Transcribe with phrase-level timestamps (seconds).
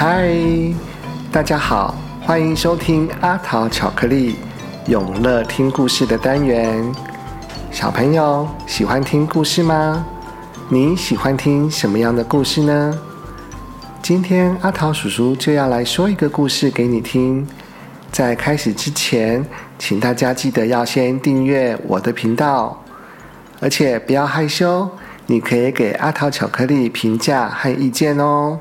[0.00, 0.32] 嗨，
[1.32, 4.36] 大家好，欢迎收听阿桃巧克力
[4.86, 6.84] 永乐听故事的单元。
[7.72, 10.06] 小朋友喜欢听故事吗？
[10.68, 12.96] 你喜欢听什么样的故事呢？
[14.00, 17.44] 今天阿桃叔叔就要来说一个故事给你听。
[18.12, 19.44] 在开始之前，
[19.80, 22.84] 请大家记得要先订阅我的频道，
[23.58, 24.88] 而且不要害羞，
[25.26, 28.60] 你可以给阿桃巧克力评价和意见哦。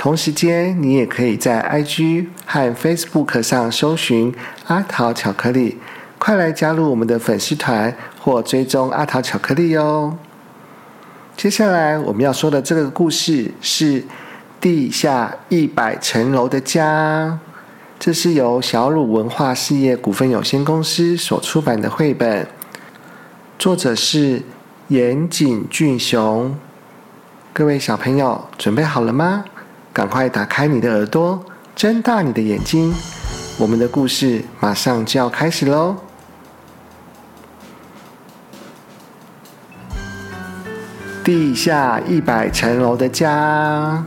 [0.00, 4.34] 同时间，你也可以在 IG 和 Facebook 上搜寻
[4.66, 5.76] 阿桃巧克力，
[6.18, 10.16] 快来加入我们的粉丝团或追踪阿桃巧克力哦。
[11.36, 14.00] 接下来我们要说的这个故事是
[14.58, 17.38] 《地下一百层楼的家》，
[17.98, 22.48] 这是由小鲁文化事业股份有限公司所出版的绘本，
[23.58, 24.40] 作者是
[24.88, 26.56] 岩井俊雄。
[27.52, 29.44] 各位小朋友，准备好了吗？
[29.92, 32.94] 赶快打开你的耳朵，睁大你的眼睛，
[33.58, 35.96] 我们的故事马上就要开始喽！
[41.24, 44.04] 地下一百层楼的家。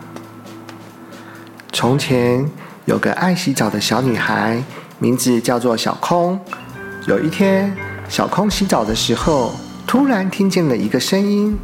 [1.74, 2.50] 从前
[2.86, 4.64] 有个爱洗澡的小女孩，
[5.00, 6.40] 名字叫做小空。
[7.08, 7.76] 有一天，
[8.08, 9.54] 小空洗澡的时候，
[9.86, 11.60] 突然听见了一个声音：“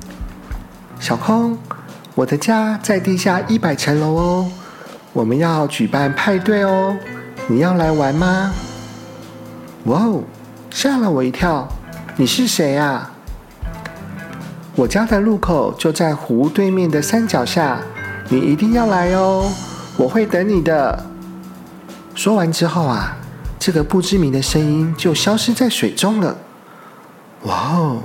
[1.00, 1.58] 小空。”
[2.20, 4.52] 我的家在地下一百层楼哦，
[5.14, 6.94] 我们要举办派对哦，
[7.48, 8.54] 你要来玩吗？
[9.86, 10.24] 哇哦，
[10.70, 11.66] 吓了我一跳！
[12.18, 13.10] 你是谁呀？
[14.76, 17.80] 我家的入口就在湖对面的山脚下，
[18.28, 19.50] 你一定要来哦，
[19.96, 21.06] 我会等你的。
[22.16, 23.16] 说完之后啊，
[23.58, 26.36] 这个不知名的声音就消失在水中了。
[27.44, 28.02] 哇哦，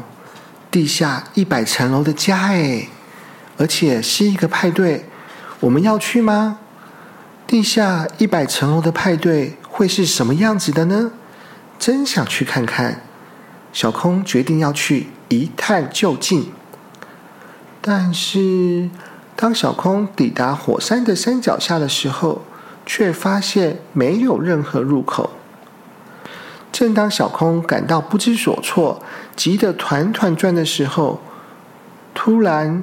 [0.71, 2.87] 地下一百层楼的家哎！
[3.57, 5.07] 而且是一个派对，
[5.61, 6.59] 我们要去吗？
[7.47, 11.13] 地下一百层楼的派对会是什么样子的呢？
[11.79, 13.03] 真想去看看。
[13.73, 16.53] 小空决定要去一探究竟。
[17.81, 18.89] 但是，
[19.37, 22.43] 当小空抵达火山的山脚下的时候，
[22.87, 25.31] 却发现没有任何入口。
[26.73, 29.03] 正当小空感到不知所措、
[29.37, 31.21] 急得团团转的时候，
[32.15, 32.83] 突然。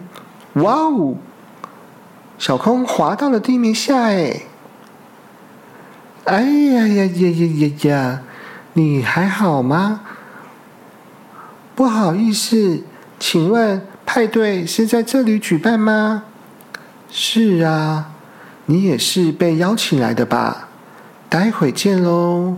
[0.53, 1.15] 哇哦！
[2.37, 4.41] 小空滑到了地面下，哎！
[6.25, 8.21] 哎呀呀呀呀呀呀！
[8.73, 10.01] 你还好吗？
[11.75, 12.83] 不好意思，
[13.19, 16.23] 请问派对是在这里举办吗？
[17.09, 18.11] 是啊，
[18.65, 20.67] 你也是被邀请来的吧？
[21.29, 22.57] 待会见喽。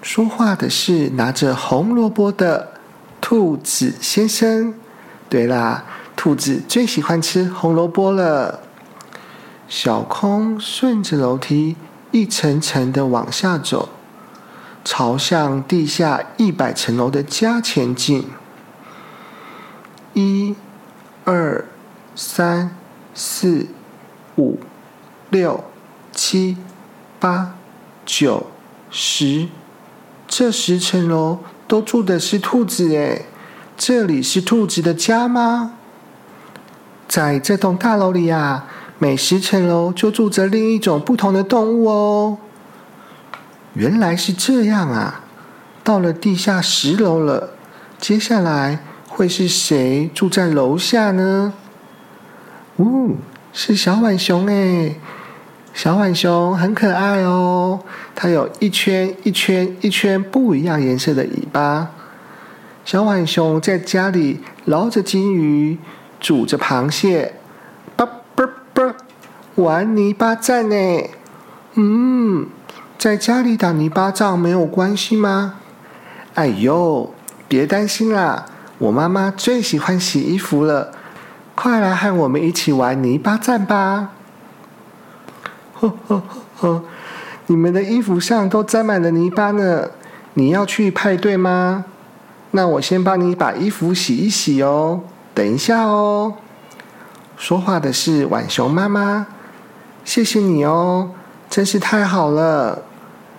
[0.00, 2.72] 说话的是拿着红萝卜的
[3.20, 4.74] 兔子先生。
[5.28, 5.84] 对啦。
[6.22, 8.60] 兔子最喜欢吃红萝卜了。
[9.66, 11.74] 小空顺着楼梯
[12.12, 13.88] 一层层的往下走，
[14.84, 18.28] 朝向地下一百层楼的家前进。
[20.12, 20.54] 一、
[21.24, 21.64] 二、
[22.14, 22.76] 三、
[23.12, 23.66] 四、
[24.36, 24.60] 五、
[25.28, 25.64] 六、
[26.12, 26.56] 七、
[27.18, 27.56] 八、
[28.06, 28.46] 九、
[28.92, 29.48] 十，
[30.28, 33.22] 这十层楼都住的是兔子哎，
[33.76, 35.78] 这里是兔子的家吗？
[37.12, 38.64] 在这栋大楼里呀，
[38.98, 42.38] 每十层楼就住着另一种不同的动物哦。
[43.74, 45.20] 原来是这样啊！
[45.84, 47.50] 到了地下十楼了，
[47.98, 51.52] 接下来会是谁住在楼下呢？
[52.76, 53.10] 哦，
[53.52, 54.94] 是小浣熊哎！
[55.74, 57.78] 小浣熊很可爱哦，
[58.14, 61.90] 它有一圈一圈一圈不一样颜色的尾巴。
[62.86, 65.76] 小浣熊在家里捞着金鱼。
[66.22, 67.34] 煮着螃蟹，
[67.96, 68.94] 啵啵啵，
[69.56, 70.76] 玩泥巴战呢。
[71.74, 72.46] 嗯，
[72.96, 75.54] 在家里打泥巴仗没有关系吗？
[76.34, 77.12] 哎呦，
[77.48, 78.46] 别担心啦，
[78.78, 80.92] 我妈妈最喜欢洗衣服了，
[81.56, 84.10] 快来和我们一起玩泥巴战吧！
[85.74, 86.22] 呵呵
[86.58, 86.84] 呵，
[87.48, 89.90] 你们的衣服上都沾满了泥巴呢。
[90.34, 91.84] 你要去派对吗？
[92.52, 95.00] 那我先帮你把衣服洗一洗哦。
[95.34, 96.34] 等一下哦，
[97.36, 99.26] 说话的是浣熊妈妈，
[100.04, 101.10] 谢谢你哦，
[101.48, 102.82] 真是太好了。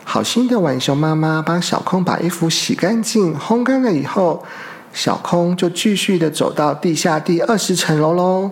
[0.03, 4.43] 好心的浣熊妈妈帮小空把衣服洗干净、烘干了以后，
[4.91, 8.51] 小空就继续的走到地下第二十层楼喽。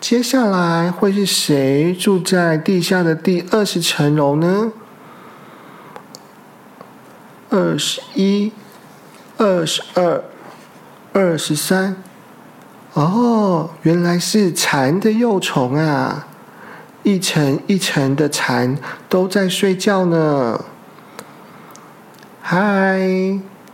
[0.00, 4.70] 接下来会是谁住在地下的第二十层楼呢？
[7.50, 8.52] 二十一、
[9.38, 10.22] 二十二、
[11.12, 11.96] 二十三。
[12.98, 16.26] 哦，原来是蝉的幼虫啊！
[17.04, 18.76] 一层一层的蝉
[19.08, 20.64] 都在睡觉呢。
[22.42, 22.98] 嗨，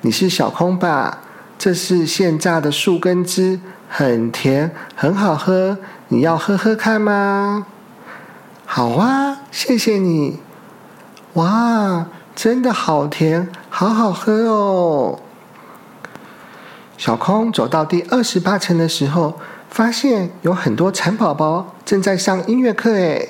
[0.03, 1.21] 你是小空吧？
[1.57, 5.79] 这是现榨的树根汁，很甜，很好喝。
[6.09, 7.67] 你要喝喝看吗？
[8.67, 10.41] 好啊，谢谢你。
[11.33, 15.21] 哇，真的好甜，好好喝哦。
[16.97, 19.35] 小空走到第二十八层的时候，
[19.69, 22.95] 发现有很多蚕宝宝正在上音乐课。
[22.95, 23.29] 哎，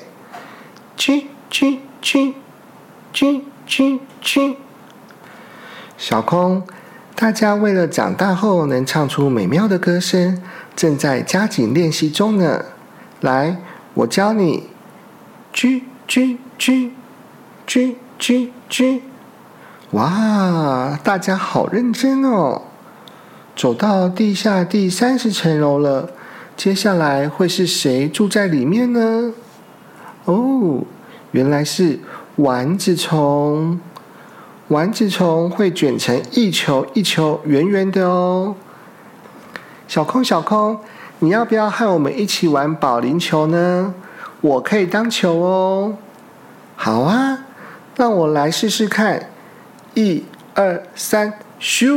[0.95, 2.33] 啾啾啾
[3.13, 4.55] 啾啾啾。
[5.97, 6.63] 小空，
[7.15, 10.41] 大家为了长大后能唱出美妙的歌声，
[10.75, 12.63] 正在加紧练习中呢。
[13.21, 13.57] 来，
[13.95, 14.69] 我教你，
[15.53, 16.91] 啾啾啾
[17.65, 19.01] 啾啾啾。
[19.91, 22.61] 哇，大家好认真哦！
[23.55, 26.09] 走到地下第三十层楼了，
[26.57, 29.33] 接下来会是谁住在里面呢？
[30.25, 30.81] 哦，
[31.31, 31.99] 原来是
[32.35, 33.79] 丸子虫。
[34.67, 38.55] 丸子虫会卷成一球一球圆圆的哦。
[39.87, 40.79] 小空，小空，
[41.19, 43.93] 你要不要和我们一起玩保龄球呢？
[44.41, 45.95] 我可以当球哦。
[46.75, 47.45] 好啊，
[47.95, 49.29] 让我来试试看。
[49.93, 50.25] 一、
[50.55, 51.31] 二、三，
[51.67, 51.89] 咻！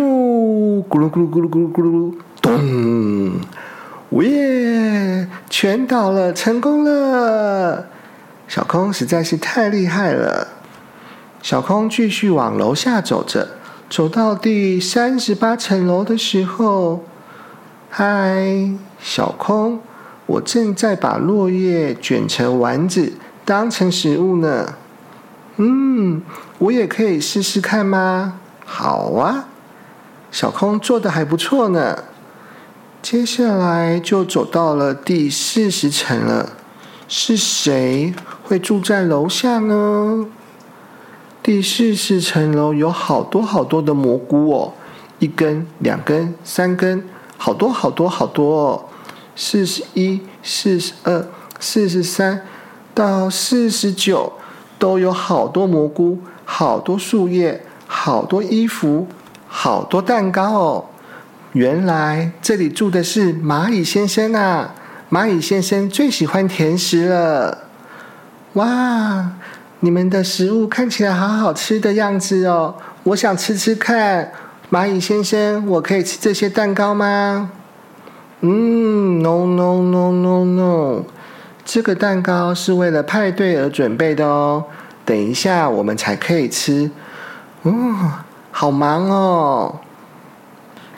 [0.88, 3.32] 咕噜咕噜咕噜咕噜咕噜，咚！
[4.22, 5.28] 耶！
[5.50, 7.86] 全倒了，成功了！
[8.48, 10.48] 小空实在是太厉害了。
[11.42, 13.46] 小空继续往楼下走着，
[13.90, 17.04] 走到第三十八层楼的时候，
[17.90, 19.80] 嗨，小空，
[20.24, 23.12] 我正在把落叶卷成丸子，
[23.44, 24.76] 当成食物呢。
[25.56, 26.22] 嗯，
[26.56, 28.40] 我也可以试试看吗？
[28.64, 29.48] 好啊，
[30.30, 32.04] 小空做的还不错呢。
[33.00, 36.50] 接下来就走到了第四十层了，
[37.08, 40.26] 是谁会住在楼下呢？
[41.42, 44.74] 第四十层楼有好多好多的蘑菇哦，
[45.18, 47.02] 一根、两根、三根，
[47.38, 48.84] 好多好多好多哦。
[49.34, 51.26] 四十一、四十二、
[51.60, 52.44] 四十三
[52.92, 54.32] 到四十九
[54.78, 59.06] 都有好多蘑菇，好多树叶，好多衣服，
[59.60, 60.84] 好多蛋糕哦。
[61.52, 64.72] 原来这里住的是蚂蚁先生啊！
[65.10, 67.58] 蚂蚁先生最喜欢甜食了。
[68.52, 69.32] 哇！
[69.80, 74.30] 你们的食物看起来好好吃的样子哦，我想吃吃看。
[74.70, 77.50] 蚂蚁先生，我可以吃这些蛋糕吗？
[78.42, 81.02] 嗯，no no no no no，
[81.64, 84.64] 这个蛋糕是为了派对而准备的哦，
[85.04, 86.88] 等一下我们才可以吃。
[87.62, 87.72] 哦，
[88.60, 89.76] 好忙哦。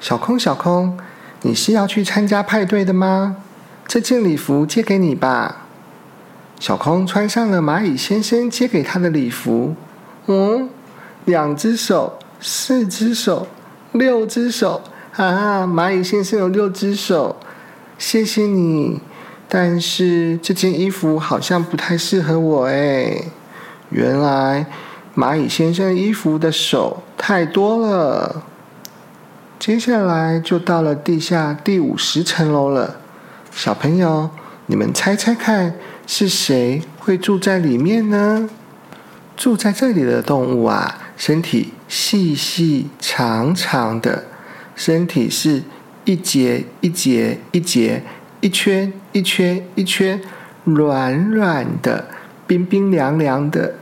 [0.01, 0.99] 小空小空，
[1.43, 3.37] 你是要去参加派对的吗？
[3.87, 5.67] 这件礼服借给你吧。
[6.59, 9.75] 小空穿上了蚂蚁先生借给他的礼服，
[10.25, 10.71] 嗯，
[11.27, 13.47] 两只手，四只手，
[13.93, 14.81] 六只手，
[15.17, 17.37] 啊，蚂蚁先生有六只手，
[17.99, 19.03] 谢谢你。
[19.51, 23.23] 但是这件衣服好像不太适合我哎。
[23.91, 24.65] 原来
[25.15, 28.43] 蚂蚁先生衣服的手太多了。
[29.58, 32.96] 接下来就到了地下第五十层楼了，
[33.52, 34.31] 小朋友，
[34.64, 35.74] 你们猜猜看。
[36.06, 38.48] 是谁会住在里面呢？
[39.36, 44.24] 住在这里的动物啊，身体细细长长的，
[44.74, 45.62] 身体是
[46.05, 48.03] 一节一节一节，
[48.41, 50.20] 一圈一圈一圈，
[50.65, 52.06] 软软的，
[52.46, 53.74] 冰冰凉凉的。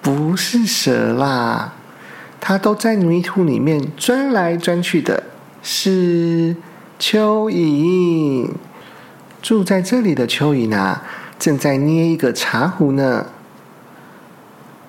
[0.00, 1.74] 不是蛇啦，
[2.44, 5.22] 它都在泥土里面钻来钻去的，
[5.62, 6.56] 是
[6.98, 8.50] 蚯蚓。
[9.40, 11.04] 住在这里的蚯蚓啊，
[11.38, 13.26] 正在捏一个茶壶呢。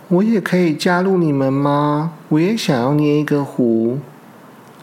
[0.08, 2.14] 我也可以加入你们吗？
[2.30, 4.00] 我也想要捏一个壶。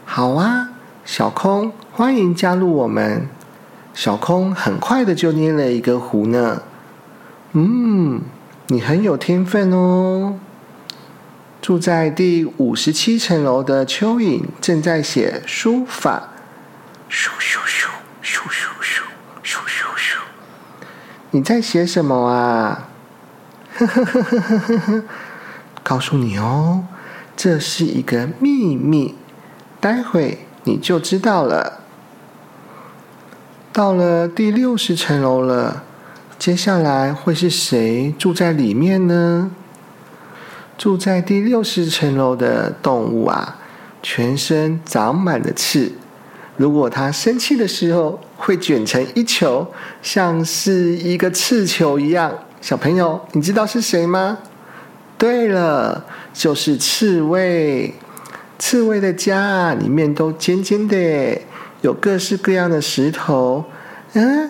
[0.05, 0.69] 好啊，
[1.03, 3.27] 小空，欢迎加入我们。
[3.93, 6.61] 小空很快的就捏了一个壶呢。
[7.51, 8.21] 嗯，
[8.67, 10.39] 你很有天分哦。
[11.61, 16.29] 住在第五十七层楼的蚯蚓正在写书法。
[17.07, 17.87] 咻咻咻
[18.23, 19.03] 咻咻咻
[19.43, 20.17] 咻咻咻。
[21.29, 22.89] 你在写什么啊？
[23.77, 25.03] 呵呵呵呵呵呵呵，
[25.83, 26.85] 告诉你哦，
[27.37, 29.15] 这是一个秘密，
[29.79, 31.79] 待会你就知道了。
[33.71, 35.83] 到了第六十层楼了，
[36.39, 39.51] 接下来会是谁住在里面呢？
[40.81, 43.55] 住在第六十层楼的动物啊，
[44.01, 45.91] 全身长满了刺，
[46.57, 49.71] 如果它生气的时候会卷成一球，
[50.01, 52.33] 像是一个刺球一样。
[52.61, 54.39] 小朋友，你知道是谁吗？
[55.19, 57.93] 对了，就是刺猬。
[58.57, 61.39] 刺猬的家里面都尖尖的，
[61.81, 63.63] 有各式各样的石头。
[64.13, 64.49] 嗯，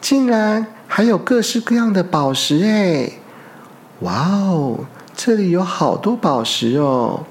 [0.00, 3.12] 竟然还有各式各样的宝石哎！
[4.00, 4.80] 哇哦，
[5.20, 7.24] 这里有好多宝石哦。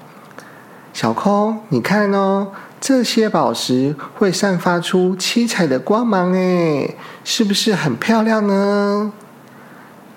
[0.92, 9.10] 小空，你看哦，这些宝石会散发出七彩的光芒哎，是不是很漂亮呢？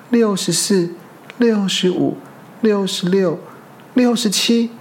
[0.09, 0.89] 六十四、
[1.37, 2.17] 六十五、
[2.59, 3.39] 六十六、
[3.93, 4.71] 六十七，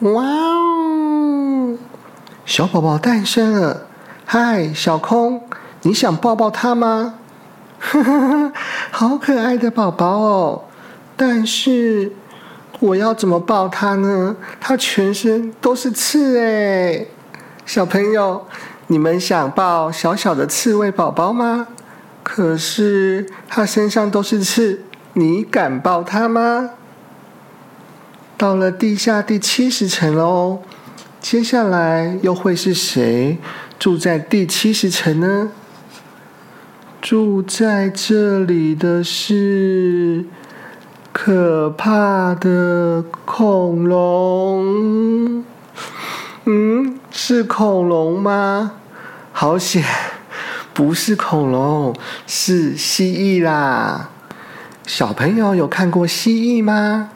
[0.00, 1.76] 哇哦！
[2.46, 3.88] 小宝宝诞生了，
[4.24, 5.42] 嗨，小空，
[5.82, 7.16] 你想抱抱它吗？
[7.78, 8.52] 呵呵呵，
[8.90, 10.64] 好可爱的宝宝哦，
[11.14, 12.12] 但是。
[12.82, 14.34] 我要怎么抱它呢？
[14.60, 17.06] 它全身都是刺哎！
[17.64, 18.44] 小朋友，
[18.88, 21.68] 你们想抱小小的刺猬宝宝吗？
[22.24, 26.70] 可是它身上都是刺，你敢抱它吗？
[28.36, 30.58] 到了地下第七十层喽，
[31.20, 33.38] 接下来又会是谁
[33.78, 35.52] 住在第七十层呢？
[37.00, 40.24] 住在这里的是。
[41.12, 45.44] 可怕的恐龙，
[46.46, 48.72] 嗯，是恐龙吗？
[49.30, 49.84] 好险，
[50.72, 51.94] 不是恐龙，
[52.26, 54.08] 是蜥蜴啦。
[54.86, 57.10] 小朋友有看过蜥蜴吗？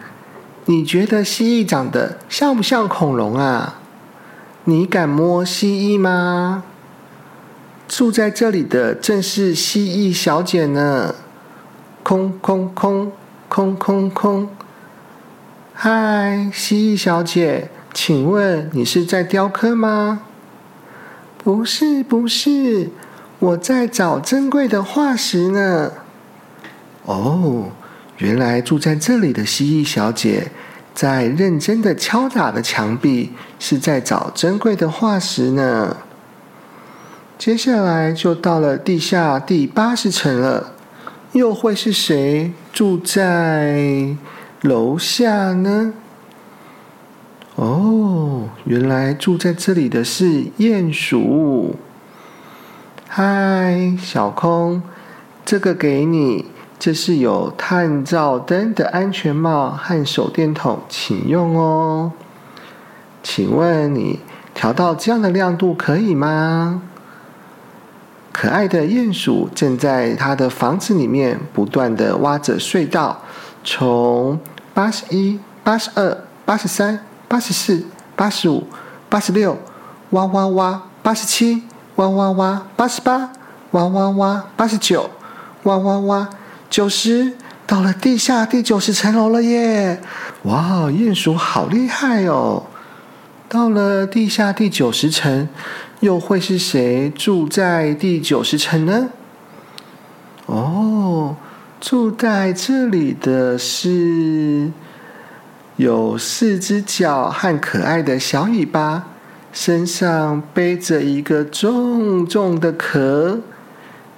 [0.67, 3.79] 你觉得蜥蜴长得像不像恐龙啊？
[4.65, 6.65] 你敢摸蜥蜴吗？
[7.89, 11.15] 住在这里的正是蜥蜴小姐呢。
[12.03, 13.11] 空空空。
[13.49, 14.49] 空空空，
[15.73, 20.23] 嗨，蜥蜴小姐，请问你是在雕刻吗？
[21.39, 22.91] 不是，不是，
[23.39, 25.93] 我在找珍贵的化石呢。
[27.05, 27.71] 哦，
[28.19, 30.51] 原来住在这里的蜥蜴小姐
[30.93, 35.97] 在认真的敲打的墙壁，是在找珍贵的化石呢。
[37.39, 40.73] 接下来就到了地下第八十层了。
[41.33, 44.15] 又会是谁住在
[44.61, 45.95] 楼下呢？
[47.55, 51.77] 哦，原来住在这里的是鼹鼠。
[53.09, 54.83] 嗨，小空，
[55.43, 56.45] 这个给你，
[56.79, 62.13] 这是有探照灯的安全帽和手电筒，请用哦。
[63.23, 64.21] 请问你
[64.53, 66.83] 调到这样的亮度可以吗？
[68.39, 73.19] 可爱的鼹鼠正在它的房子里面不断的挖着隧道，
[73.65, 74.39] 从
[74.75, 76.15] 八十一、八十二、
[76.45, 77.83] 八十三、八十四、
[78.15, 78.63] 八十五、
[79.09, 79.57] 八十六，
[80.11, 81.63] 挖挖挖，八十七，
[81.95, 83.33] 挖挖挖，八十八，
[83.71, 85.09] 挖挖挖，八十九，
[85.63, 86.29] 挖挖挖，
[86.69, 87.33] 九十，
[87.67, 90.03] 到了地下第九十层楼了耶！
[90.43, 92.65] 哇，鼹鼠好厉害哦！
[93.49, 95.49] 到了地下第九十层。
[96.01, 99.09] 又会是谁住在第九十层呢？
[100.45, 101.35] 哦，
[101.81, 104.71] 住在这里的是
[105.77, 109.09] 有四只脚和可爱的小尾巴，
[109.53, 113.41] 身上背着一个重重的壳，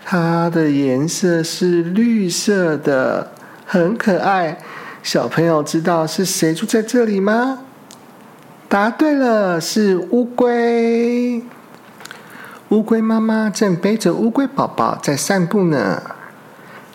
[0.04, 3.32] 它的颜色是绿色的，
[3.64, 4.58] 很可爱。
[5.02, 7.60] 小朋友知道是谁住在这里吗？
[8.68, 11.42] 答对了，是乌龟。
[12.70, 16.02] 乌龟妈妈正背着乌龟宝宝在散步呢。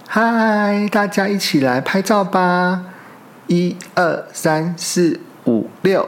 [0.08, 2.84] 嗨，大家一起来拍照吧！
[3.48, 6.08] 一二三四五六，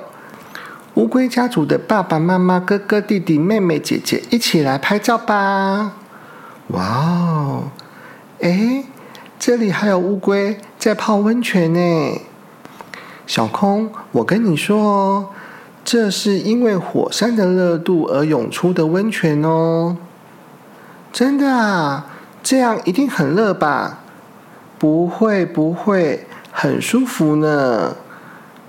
[0.93, 5.93] 乌龟家族的爸爸妈妈、哥哥、弟弟、妹妹、姐姐一起来拍照吧！
[6.67, 7.63] 哇哦，
[8.41, 8.83] 哎，
[9.39, 12.21] 这里还有乌龟在泡温泉呢。
[13.25, 15.29] 小空，我跟你说哦。
[15.85, 19.95] 这是因为火山的热度而涌出的温泉哦，
[21.13, 22.07] 真的啊，
[22.41, 23.99] 这样一定很热吧？
[24.79, 27.95] 不会不会，很舒服呢。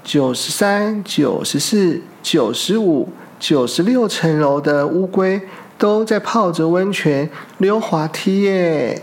[0.04, 3.08] 九十三、九十四、九十五、
[3.40, 5.40] 九十六层楼的乌龟
[5.78, 9.02] 都在泡着温泉溜滑梯耶，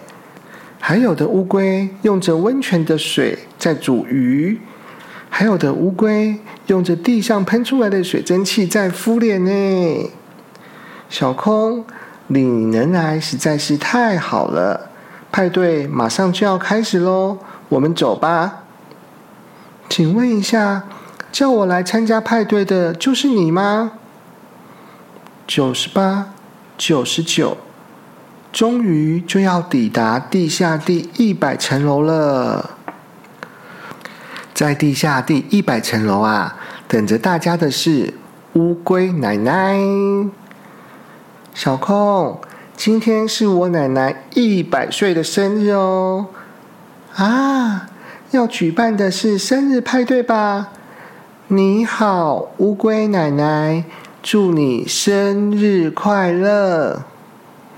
[0.79, 4.61] 还有的乌龟用着温泉的水在煮鱼。
[5.35, 6.37] 还有的乌龟
[6.67, 10.11] 用着地上喷出来的水蒸气在敷脸呢。
[11.09, 11.83] 小空，
[12.27, 14.91] 你能来实在是太好了。
[15.31, 18.65] 派对马上就要开始喽，我们走吧。
[19.89, 20.83] 请问一下，
[21.31, 23.93] 叫我来参加派对的就是你吗？
[25.47, 26.31] 九十八、
[26.77, 27.57] 九十九，
[28.51, 32.72] 终于就要抵达地下第一百层楼了。
[34.53, 36.55] 在地下第一百层楼啊，
[36.87, 38.13] 等着大家的是
[38.53, 39.75] 乌龟奶奶。
[41.55, 42.39] 小空，
[42.77, 46.27] 今天是我奶奶一百岁的生日哦。
[47.15, 47.87] 啊，
[48.29, 50.69] 要举办的是生日派对吧？
[51.47, 53.83] 你好，乌龟奶奶，
[54.21, 57.03] 祝你生日快乐！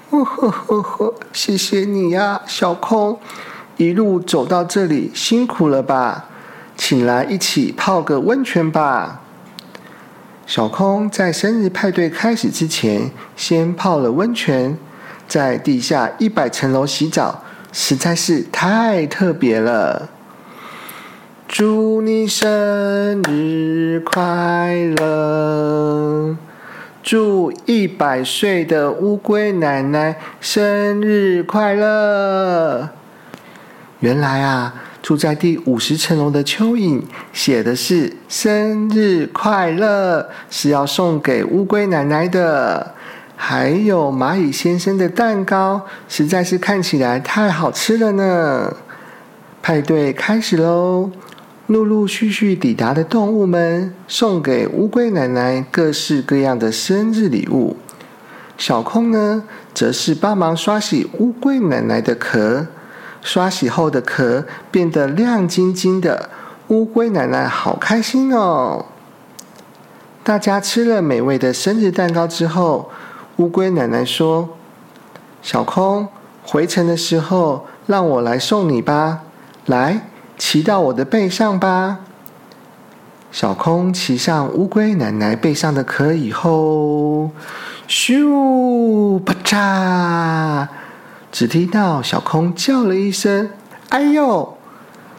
[0.09, 3.17] 呵呵呵呵，谢谢你呀，小空，
[3.77, 6.25] 一路走到这里辛苦了吧？
[6.75, 9.21] 请来一起泡个温泉吧。
[10.45, 14.77] 小空在生日派对开始之前，先泡了温泉，
[15.27, 20.09] 在地下一百层楼洗澡，实在是太特别了。
[21.47, 26.35] 祝你生日快乐！
[27.01, 32.89] 祝一百岁的乌龟奶奶生日快乐！
[33.99, 34.73] 原来啊，
[35.05, 36.99] 住在第五十层楼的蚯蚓
[37.31, 42.95] 写的是“生日快乐”，是要送给乌龟奶奶的。
[43.35, 48.75] 还有蚂蚁先生的蛋糕，实在是看起来太好吃了呢。
[49.61, 51.11] 派对开始喽！
[51.67, 57.77] 陆陆续续抵达的动物们送给乌龟奶奶各式各样的生日礼物。
[58.57, 62.65] 小空呢，则是帮忙刷洗乌龟奶奶的壳。
[63.25, 66.29] 刷洗后的壳变得亮晶晶的，
[66.67, 68.85] 乌龟奶奶好开心哦！
[70.23, 72.91] 大家吃了美味的生日蛋糕之后，
[73.37, 74.49] 乌龟奶奶说
[75.41, 76.07] ：“小空，
[76.43, 79.23] 回程的时候让我来送你吧，
[79.65, 80.01] 来。”
[80.37, 81.99] 骑到我的背上吧，
[83.31, 87.31] 小空骑上乌龟奶奶背上的壳以后，
[87.87, 90.67] 咻啪嚓，
[91.37, 93.49] 只听到小空叫了一声
[93.91, 94.57] “哎呦”，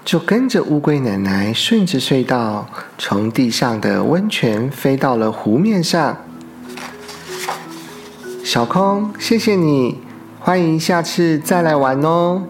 [0.02, 6.16] 就跟着乌龟奶奶顺着隧道，从地上的温泉飞到了湖面上。
[8.42, 9.98] 小空，谢谢你，
[10.40, 12.44] 欢迎下次再来玩哦。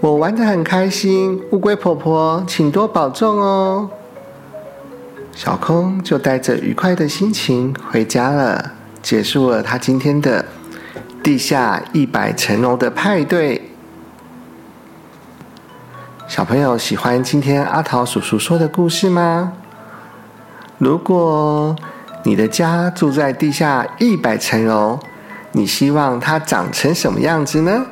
[0.00, 3.88] 我玩的很开心，乌龟婆婆，请多保重哦。
[5.32, 10.44] 小空就带着愉快的心情回家了，结束了他今天的
[11.22, 13.70] 地下一百层楼的派对。
[16.26, 19.52] 小朋友喜欢今天阿桃叔叔说的故事吗？
[20.78, 21.76] 如果
[22.24, 24.98] 你的家住在地下一百层楼，
[25.52, 27.86] 你希望它长成什么样子呢？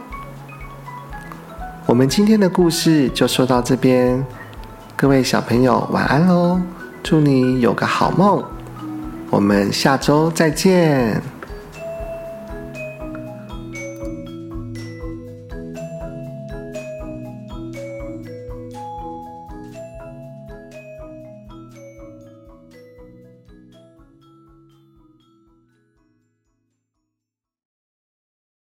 [1.86, 4.24] 我们今天的故事就说到这边，
[4.96, 6.60] 各位小朋友晚安喽！
[7.02, 8.42] 祝你有个好梦，
[9.30, 11.22] 我们下周再见。